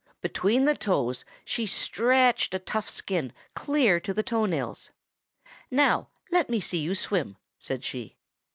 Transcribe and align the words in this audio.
Between 0.19 0.65
the 0.65 0.73
toes 0.73 1.23
she 1.45 1.67
stretched 1.67 2.55
a 2.55 2.57
tough 2.57 2.89
skin 2.89 3.31
clear 3.53 3.99
to 3.99 4.15
the 4.15 4.23
toe 4.23 4.47
nails. 4.47 4.89
'Now 5.69 6.07
let 6.31 6.49
me 6.49 6.59
see 6.59 6.79
you 6.79 6.95
swim,' 6.95 7.37
said 7.59 7.83
she. 7.83 8.17